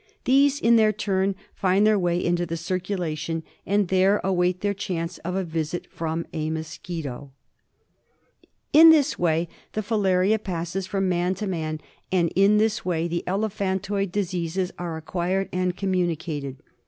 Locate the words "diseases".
14.11-14.71